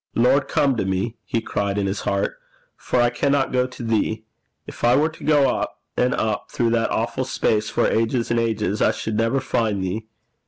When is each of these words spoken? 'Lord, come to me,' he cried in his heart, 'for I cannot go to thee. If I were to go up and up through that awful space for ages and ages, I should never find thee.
'Lord, 0.15 0.47
come 0.47 0.77
to 0.77 0.83
me,' 0.85 1.15
he 1.25 1.41
cried 1.41 1.77
in 1.77 1.85
his 1.85 1.99
heart, 2.01 2.39
'for 2.75 2.99
I 2.99 3.11
cannot 3.11 3.51
go 3.51 3.67
to 3.67 3.83
thee. 3.83 4.23
If 4.65 4.83
I 4.83 4.95
were 4.95 5.09
to 5.09 5.23
go 5.23 5.51
up 5.51 5.79
and 5.95 6.15
up 6.15 6.49
through 6.49 6.71
that 6.71 6.89
awful 6.89 7.23
space 7.23 7.69
for 7.69 7.85
ages 7.85 8.31
and 8.31 8.39
ages, 8.39 8.81
I 8.81 8.89
should 8.93 9.15
never 9.15 9.39
find 9.39 9.83
thee. 9.83 10.07